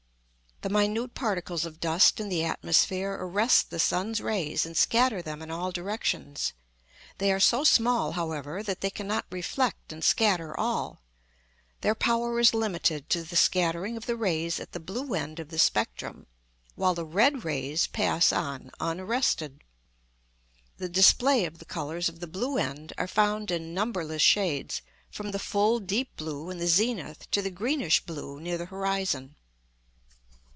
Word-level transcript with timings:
The 0.63 0.69
minute 0.69 1.15
particles 1.15 1.65
of 1.65 1.79
dust 1.79 2.19
in 2.19 2.29
the 2.29 2.43
atmosphere 2.43 3.13
arrest 3.19 3.71
the 3.71 3.79
sun's 3.79 4.21
rays 4.21 4.63
and 4.63 4.77
scatter 4.77 5.19
them 5.23 5.41
in 5.41 5.49
all 5.49 5.71
directions; 5.71 6.53
they 7.17 7.31
are 7.31 7.39
so 7.39 7.63
small, 7.63 8.11
however, 8.11 8.61
that 8.61 8.81
they 8.81 8.91
cannot 8.91 9.25
reflect 9.31 9.91
and 9.91 10.03
scatter 10.03 10.55
all; 10.55 11.01
their 11.81 11.95
power 11.95 12.39
is 12.39 12.53
limited 12.53 13.09
to 13.09 13.23
the 13.23 13.35
scattering 13.35 13.97
of 13.97 14.05
the 14.05 14.15
rays 14.15 14.59
at 14.59 14.71
the 14.71 14.79
blue 14.79 15.15
end 15.15 15.39
of 15.39 15.49
the 15.49 15.57
spectrum, 15.57 16.27
while 16.75 16.93
the 16.93 17.05
red 17.07 17.43
rays 17.43 17.87
pass 17.87 18.31
on 18.31 18.69
unarrested. 18.79 19.63
The 20.77 20.89
display 20.89 21.43
of 21.45 21.57
the 21.57 21.65
colours 21.65 22.07
of 22.07 22.19
the 22.19 22.27
blue 22.27 22.59
end 22.59 22.93
are 22.99 23.07
found 23.07 23.49
in 23.49 23.73
numberless 23.73 24.21
shades, 24.21 24.83
from 25.09 25.31
the 25.31 25.39
full 25.39 25.79
deep 25.79 26.15
blue 26.17 26.51
in 26.51 26.59
the 26.59 26.67
zenith 26.67 27.31
to 27.31 27.41
the 27.41 27.49
greenish 27.49 28.01
blue 28.05 28.39
near 28.39 28.59
the 28.59 28.65
horizon. 28.65 29.37